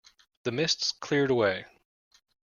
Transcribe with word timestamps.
The 0.45 0.51
mists 0.51 0.93
cleared 0.93 1.29
away. 1.29 1.67